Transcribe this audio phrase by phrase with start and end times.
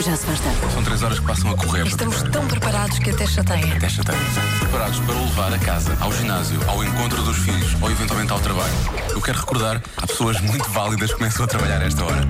[0.00, 0.58] Já se faz tarde.
[0.72, 1.86] São três horas que passam a correr.
[1.86, 3.74] Estamos tão preparados que até chateia.
[3.76, 4.18] Até chateia.
[4.60, 8.38] Preparados para o levar a casa, ao ginásio, ao encontro dos filhos ou eventualmente ao
[8.40, 8.72] trabalho.
[9.10, 12.22] Eu quero recordar, há pessoas muito válidas que começam a trabalhar a esta hora.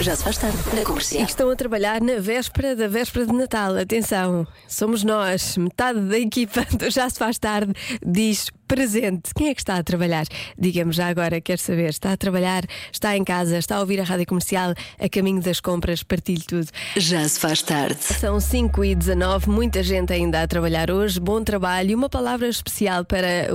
[0.00, 0.56] Já se faz tarde.
[0.72, 1.24] Na E comercial.
[1.24, 3.76] que estão a trabalhar na véspera da véspera de Natal.
[3.76, 7.72] Atenção, somos nós, metade da equipa do Já Se Faz Tarde
[8.06, 9.34] diz presente.
[9.34, 10.26] Quem é que está a trabalhar?
[10.56, 11.88] Diga-me já agora, quero saber.
[11.88, 15.58] Está a trabalhar, está em casa, está a ouvir a rádio comercial, a caminho das
[15.58, 16.68] compras, partilhe tudo.
[16.96, 17.98] Já se faz tarde.
[18.00, 21.18] São 5 e 19, muita gente ainda a trabalhar hoje.
[21.18, 23.48] Bom trabalho uma palavra especial para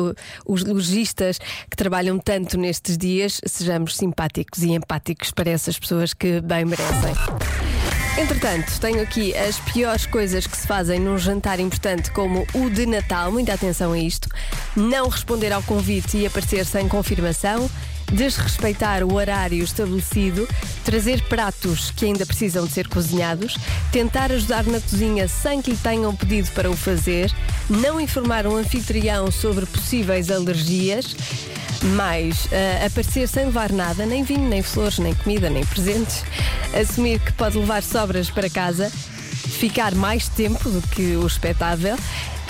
[0.46, 3.40] os lojistas que trabalham tanto nestes dias.
[3.46, 7.83] Sejamos simpáticos e empáticos para essas pessoas que bem merecem.
[8.16, 12.86] Entretanto, tenho aqui as piores coisas que se fazem num jantar importante como o de
[12.86, 13.32] Natal.
[13.32, 14.30] Muita atenção a isto.
[14.76, 17.68] Não responder ao convite e aparecer sem confirmação.
[18.12, 20.48] Desrespeitar o horário estabelecido,
[20.86, 23.58] trazer pratos que ainda precisam de ser cozinhados,
[23.92, 27.34] tentar ajudar na cozinha sem que lhe tenham pedido para o fazer,
[27.68, 31.16] não informar um anfitrião sobre possíveis alergias,
[31.84, 36.24] mais eh, aparecer sem levar nada, nem vinho, nem flores, nem comida, nem presentes,
[36.74, 41.98] assumir que pode levar sobras para casa, ficar mais tempo do que o expectável,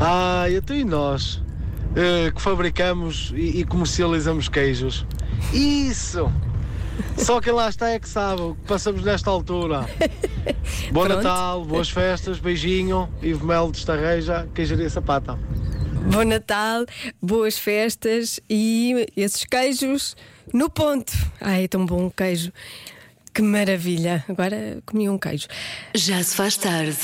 [0.00, 1.42] ah, até e nós
[1.96, 5.06] eh, que fabricamos e, e comercializamos queijos.
[5.52, 6.30] Isso!
[7.16, 9.86] Só quem lá está é que sabe o que passamos nesta altura.
[10.92, 11.16] Bom Pronto.
[11.22, 15.38] Natal, boas festas, beijinho, Ivo Melo de Estarreja, queijaria Sapata.
[16.10, 16.84] Bom Natal,
[17.20, 20.16] boas festas e esses queijos
[20.52, 21.12] no ponto.
[21.40, 22.52] Ai, é tão bom um queijo.
[23.32, 24.24] Que maravilha!
[24.28, 25.48] Agora comi um queijo.
[25.94, 26.96] Já se faz tarde.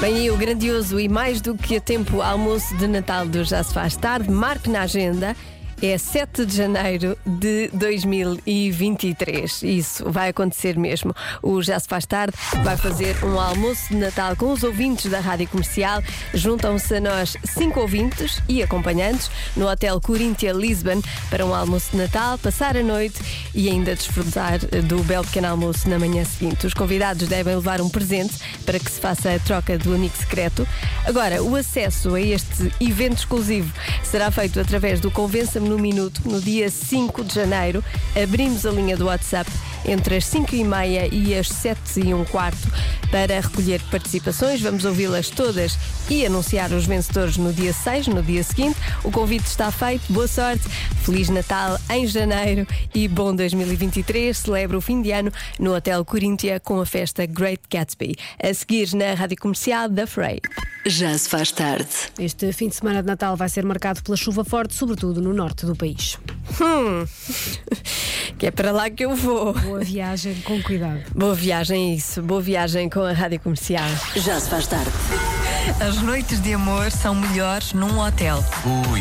[0.00, 3.62] Bem, e o grandioso e mais do que a tempo almoço de Natal do Já
[3.62, 5.34] Se Faz Tarde, marque na agenda.
[5.80, 9.62] É 7 de janeiro de 2023.
[9.62, 11.14] Isso vai acontecer mesmo.
[11.40, 15.20] O Já Se Faz Tarde vai fazer um almoço de Natal com os ouvintes da
[15.20, 16.02] Rádio Comercial.
[16.34, 21.00] Juntam-se a nós cinco ouvintes e acompanhantes no Hotel Coríntia Lisbon
[21.30, 23.20] para um almoço de Natal, passar a noite
[23.54, 26.66] e ainda desfrutar do belo pequeno almoço na manhã seguinte.
[26.66, 28.34] Os convidados devem levar um presente
[28.66, 30.66] para que se faça a troca do amigo secreto.
[31.06, 33.72] Agora, o acesso a este evento exclusivo
[34.02, 37.84] será feito através do Convença-me no Minuto no dia 5 de janeiro.
[38.20, 39.50] Abrimos a linha do WhatsApp
[39.84, 42.68] entre as 5 e meia e as 7 e um quarto
[43.10, 44.60] para recolher participações.
[44.60, 48.78] Vamos ouvi-las todas e anunciar os vencedores no dia 6, no dia seguinte.
[49.04, 50.12] O convite está feito.
[50.12, 50.68] Boa sorte,
[51.04, 54.36] Feliz Natal em janeiro e bom 2023.
[54.36, 58.16] Celebra o fim de ano no Hotel Coríntia com a festa Great Gatsby.
[58.42, 60.40] A seguir na Rádio Comercial da Frey.
[60.86, 61.88] Já se faz tarde.
[62.18, 65.66] Este fim de semana de Natal vai ser marcado pela chuva forte, sobretudo no norte
[65.66, 66.18] do país.
[68.38, 69.52] Que é para lá que eu vou.
[69.52, 71.02] Boa viagem, com cuidado.
[71.14, 72.22] Boa viagem, isso.
[72.22, 73.88] Boa viagem com a Rádio Comercial.
[74.16, 74.90] Já se faz tarde.
[75.80, 78.42] As noites de amor são melhores num hotel.
[78.90, 79.00] Ui,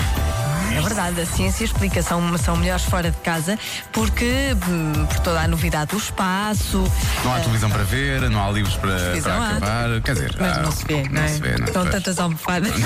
[0.78, 3.58] É verdade, a ciência explica, são, são melhores fora de casa
[3.92, 6.84] porque hum, por toda a novidade do espaço.
[7.26, 9.50] não há televisão para ver, não há livros para, para há.
[9.58, 10.02] acabar.
[10.02, 11.28] Quer dizer, Mas há- não se vê, não, é?
[11.28, 11.68] se vê, não é?
[11.68, 11.96] Estão Pois.
[11.96, 12.72] tantas almofadas.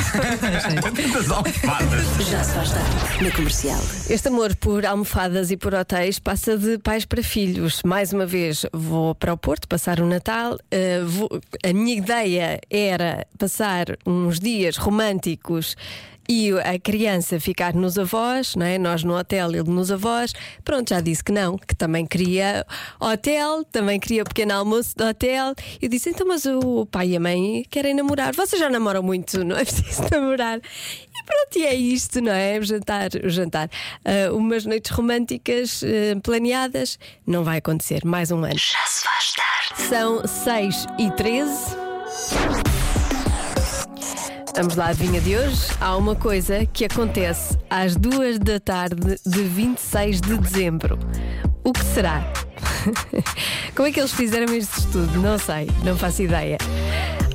[0.81, 2.05] Tantas almofadas.
[2.29, 3.23] Já se faz tarde.
[3.23, 3.79] Na comercial.
[4.09, 7.81] Este amor por almofadas e por hotéis passa de pais para filhos.
[7.85, 10.53] Mais uma vez vou para o Porto passar o Natal.
[10.55, 11.29] Uh, vou-
[11.63, 15.75] a minha ideia era passar uns dias românticos.
[16.29, 18.77] E a criança ficar nos avós, não é?
[18.77, 20.33] nós no hotel, ele nos avós.
[20.63, 22.65] Pronto, já disse que não, que também queria
[22.99, 25.53] hotel, também queria pequeno almoço de hotel.
[25.81, 28.33] Eu disse: então, mas o pai e a mãe querem namorar.
[28.33, 30.59] Vocês já namoram muito, não é preciso namorar.
[30.59, 32.57] E pronto, e é isto, não é?
[32.57, 33.69] O jantar, o jantar.
[34.05, 38.05] Ah, umas noites românticas ah, planeadas, não vai acontecer.
[38.05, 38.57] Mais um ano.
[38.57, 39.89] Já se faz tarde.
[39.89, 42.70] São 6 e 13.
[44.55, 45.67] Vamos lá, adivinha de hoje.
[45.79, 50.99] Há uma coisa que acontece às duas da tarde de 26 de dezembro.
[51.63, 52.21] O que será?
[53.75, 55.19] Como é que eles fizeram este estudo?
[55.19, 56.57] Não sei, não faço ideia.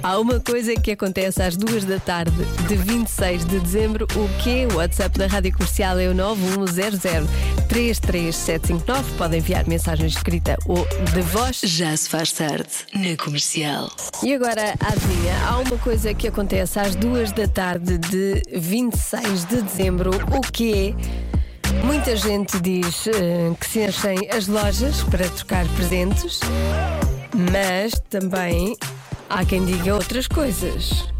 [0.02, 4.06] Há uma coisa que acontece às duas da tarde de 26 de dezembro.
[4.14, 4.66] O que?
[4.72, 6.14] O WhatsApp da Rádio Comercial é o
[7.76, 9.04] 910033759.
[9.18, 11.60] Podem enviar mensagem escrita ou de voz.
[11.60, 13.90] Já se faz tarde na comercial.
[14.22, 19.62] E agora, adivinha, há uma coisa que acontece às duas da tarde de 26 de
[19.62, 20.10] dezembro.
[20.34, 20.94] O que?
[21.84, 26.40] Muita gente diz eh, que se enchem as lojas para trocar presentes,
[27.52, 28.74] mas também
[29.28, 31.15] há quem diga outras coisas.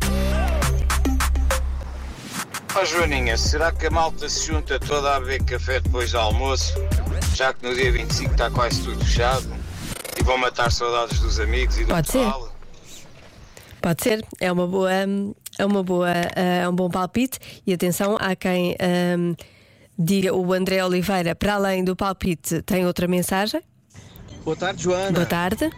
[2.78, 6.74] Ó Joaninha, será que a malta se junta toda a beber café depois do almoço?
[7.34, 9.46] Já que no dia 25 está quase tudo fechado
[10.20, 12.18] e vão matar saudades dos amigos e do Pode ser.
[12.18, 12.52] pessoal?
[13.80, 17.38] Pode ser, é uma boa, é uma boa, eh, é um bom palpite.
[17.66, 19.32] E atenção, há quem ehm,
[19.98, 23.62] diga o André Oliveira, para além do palpite, tem outra mensagem.
[24.44, 25.12] Boa tarde, Joana.
[25.12, 25.70] Boa tarde,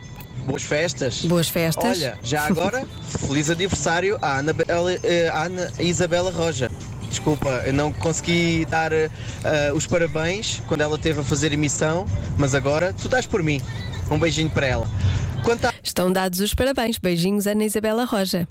[0.44, 1.24] Boas festas.
[1.24, 1.98] boas festas.
[1.98, 2.84] Olha, já agora,
[3.26, 4.52] feliz aniversário à Ana,
[5.04, 6.70] eh, à Ana Isabela Roja.
[7.08, 9.10] Desculpa, eu não consegui dar eh,
[9.74, 12.06] os parabéns quando ela esteve a fazer emissão,
[12.36, 13.60] mas agora tu dás por mim.
[14.10, 14.88] Um beijinho para ela.
[15.42, 16.98] Quanto à Estão dados os parabéns.
[16.98, 18.46] Beijinhos, Ana Isabela Roja.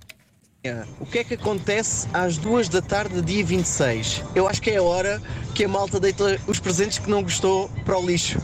[0.99, 4.23] o que é que acontece às duas da tarde, dia 26?
[4.35, 5.21] Eu acho que é a hora
[5.53, 8.39] que a malta deita os presentes que não gostou para o lixo.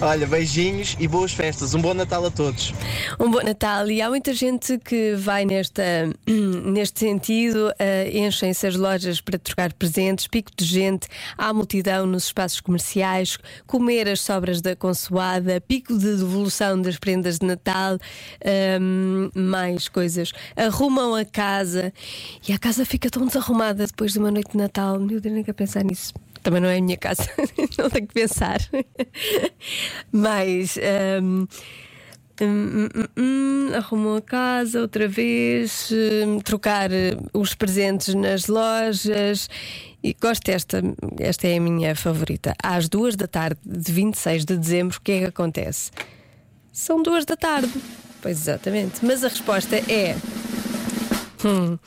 [0.00, 1.74] Olha, beijinhos e boas festas.
[1.74, 2.72] Um bom Natal a todos.
[3.18, 5.82] Um bom Natal e há muita gente que vai nesta,
[6.26, 12.24] neste sentido, uh, enchem-se as lojas para trocar presentes, pico de gente, há multidão nos
[12.26, 17.98] espaços comerciais, comer as sobras da consoada, pico de devolução das prendas de Natal,
[18.44, 20.32] ahm, mais coisas.
[20.56, 21.92] Arrumam a casa
[22.48, 24.98] e a casa fica tão desarrumada depois de uma noite de Natal.
[24.98, 26.14] Meu Deus, nem quero pensar nisso.
[26.48, 27.24] Também não é a minha casa,
[27.78, 28.58] não tenho que pensar.
[30.10, 30.78] Mas.
[30.78, 31.46] ahm,
[32.40, 39.50] Hum, hum, hum, arrumou a casa outra vez, hum, trocar eh, os presentes nas lojas.
[40.02, 40.80] E gosto desta,
[41.18, 42.54] esta é a minha favorita.
[42.62, 45.90] Às duas da tarde de 26 de dezembro, o que é que acontece?
[46.72, 47.72] São duas da tarde.
[48.22, 49.04] Pois exatamente.
[49.04, 50.14] Mas a resposta é.
[51.44, 51.78] Hum,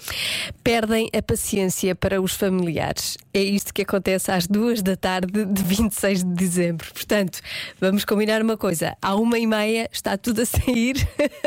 [0.64, 3.18] perdem a paciência para os familiares.
[3.34, 6.92] É isto que acontece às duas da tarde de 26 de dezembro.
[6.94, 7.40] Portanto,
[7.80, 10.96] vamos combinar uma coisa: à uma e meia está tudo a sair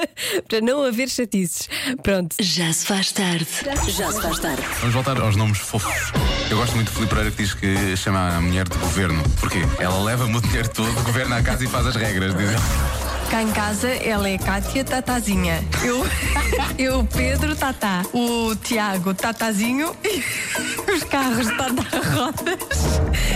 [0.48, 1.68] para não haver chatices.
[2.02, 2.36] Pronto.
[2.40, 3.46] Já se faz tarde.
[3.88, 4.62] Já se faz tarde.
[4.80, 6.12] Vamos voltar aos nomes fofos.
[6.50, 9.22] Eu gosto muito de Filipe Pereira que diz que chama a mulher de governo.
[9.40, 9.60] Porquê?
[9.78, 12.34] Ela leva-me o dinheiro todo, governa a casa e faz as regras.
[12.34, 13.03] Diz ele.
[13.34, 15.60] Cá em casa ela é Cátia Tatazinha.
[15.82, 16.04] Eu,
[16.78, 18.04] eu Pedro Tatá.
[18.12, 19.92] O Tiago Tatazinho.
[20.04, 20.22] E
[20.88, 22.54] os carros Tata Rodas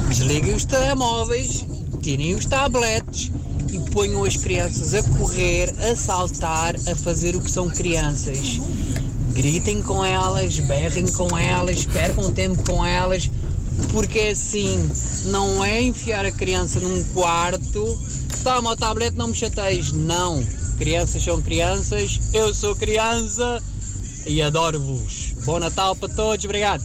[0.10, 1.66] Desliguem os telemóveis,
[2.02, 3.32] tirem os tablets
[3.72, 8.60] e ponham as crianças a correr, a saltar, a fazer o que são crianças.
[9.32, 13.30] Gritem com elas, berrem com elas, percam tempo com elas,
[13.92, 14.90] porque é assim,
[15.26, 18.00] não é enfiar a criança num quarto,
[18.44, 19.92] toma o tablet, não me chateies.
[19.92, 20.44] Não,
[20.78, 23.62] crianças são crianças, eu sou criança
[24.26, 25.34] e adoro-vos.
[25.46, 26.84] Bom Natal para todos, obrigado.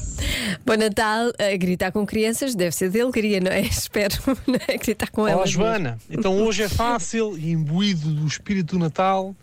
[0.67, 3.61] Bom Natal, a gritar com crianças deve ser de alegria, não é?
[3.67, 4.76] Espero, não é?
[4.76, 5.50] Gritar com Olá, elas.
[5.50, 5.99] Joana.
[6.11, 9.35] Então hoje é fácil e imbuído do espírito do Natal.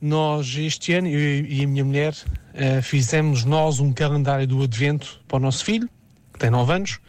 [0.00, 2.14] Nós, este ano, eu e a minha mulher,
[2.54, 5.88] eh, fizemos nós um calendário do Advento para o nosso filho,
[6.38, 7.00] que tem 9 anos,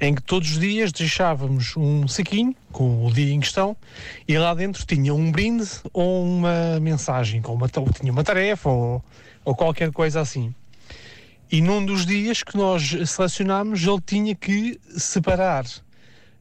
[0.00, 3.76] em que todos os dias deixávamos um saquinho com o dia em questão
[4.28, 8.68] e lá dentro tinha um brinde ou uma mensagem, com uma, ou tinha uma tarefa
[8.68, 9.02] ou,
[9.44, 10.54] ou qualquer coisa assim.
[11.50, 15.64] E num dos dias que nós selecionámos, ele tinha que separar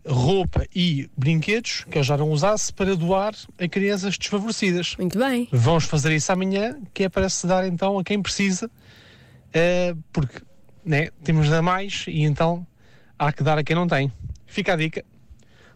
[0.08, 4.96] roupa e brinquedos que eu já não usasse para doar a crianças desfavorecidas.
[4.98, 5.48] Muito bem.
[5.52, 8.70] Vamos fazer isso amanhã, que é para se dar então a quem precisa,
[9.54, 10.42] eh, porque
[10.86, 12.66] né, temos a mais e então
[13.18, 14.12] há que dar a quem não tem.
[14.46, 15.04] Fica a dica.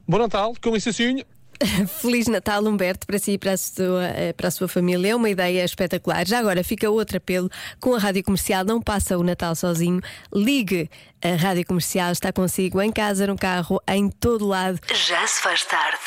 [0.07, 1.25] Bom Natal, com licencinha.
[2.01, 5.11] Feliz Natal, Humberto, para si e para a, sua, eh, para a sua família.
[5.11, 6.25] É uma ideia espetacular.
[6.25, 7.49] Já agora fica outro apelo
[7.79, 8.63] com a Rádio Comercial.
[8.63, 9.99] Não passa o Natal sozinho.
[10.33, 10.89] Ligue.
[11.21, 14.79] A Rádio Comercial está consigo em casa, no carro, em todo lado.
[14.93, 15.99] Já se faz tarde.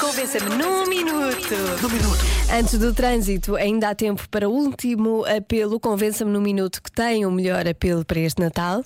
[0.00, 1.54] Convença-me num minuto.
[1.82, 2.24] Num minuto.
[2.50, 5.78] Antes do trânsito, ainda há tempo para o último apelo.
[5.78, 8.82] Convença-me num minuto que tem o melhor apelo para este Natal.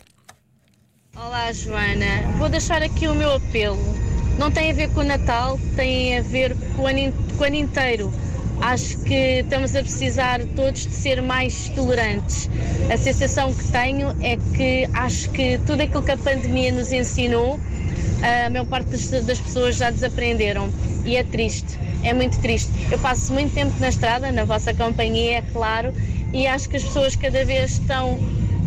[1.15, 2.33] Olá, Joana.
[2.37, 3.79] Vou deixar aqui o meu apelo.
[4.39, 7.47] Não tem a ver com o Natal, tem a ver com o ano, com o
[7.47, 8.13] ano inteiro.
[8.61, 12.49] Acho que estamos a precisar todos de ser mais tolerantes.
[12.93, 17.59] A sensação que tenho é que acho que tudo aquilo que a pandemia nos ensinou,
[18.23, 20.71] a maior parte das pessoas já desaprenderam.
[21.05, 22.71] E é triste, é muito triste.
[22.91, 25.93] Eu passo muito tempo na estrada, na vossa companhia, é claro,
[26.33, 28.19] e acho que as pessoas cada vez estão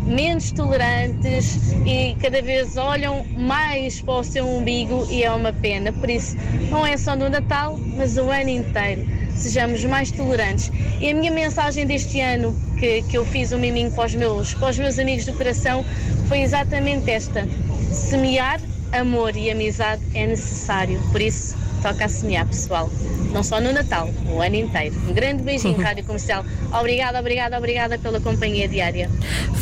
[0.04, 5.92] menos tolerantes e cada vez olham mais para o seu umbigo e é uma pena.
[5.92, 6.36] Por isso,
[6.70, 9.06] não é só no Natal, mas o ano inteiro.
[9.34, 10.70] Sejamos mais tolerantes.
[11.00, 14.54] E a minha mensagem deste ano, que, que eu fiz um miminho para os, meus,
[14.54, 15.84] para os meus amigos do coração,
[16.28, 17.46] foi exatamente esta:
[17.90, 18.60] semear
[18.92, 21.00] amor e amizade é necessário.
[21.10, 22.90] Por isso, toca a semear, pessoal.
[23.32, 24.94] Não só no Natal, o ano inteiro.
[25.08, 26.44] Um grande beijinho, Rádio Comercial.
[26.72, 29.10] Obrigada, obrigada, obrigada pela companhia diária.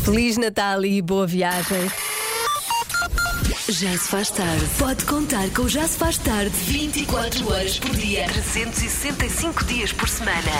[0.04, 1.88] Feliz Natal e boa viagem.
[3.80, 4.64] Já se faz tarde.
[4.76, 10.08] Pode contar com o Já se faz tarde 24 horas por dia, 365 dias por
[10.08, 10.50] semana.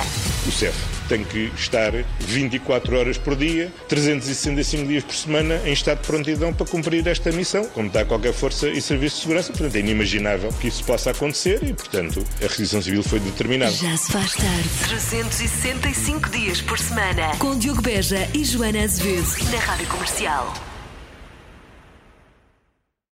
[0.47, 0.77] O CEF
[1.09, 6.55] tem que estar 24 horas por dia, 365 dias por semana em estado de prontidão
[6.55, 9.53] para cumprir esta missão, como está qualquer força e serviço de segurança.
[9.53, 13.73] Portanto, é inimaginável que isso possa acontecer e, portanto, a requisição civil foi determinada.
[13.73, 14.69] Já se faz tarde.
[14.87, 17.35] 365 dias por semana.
[17.41, 19.27] Com Diogo Beja e Joana Azevedo.
[19.51, 20.68] Na Rádio Comercial.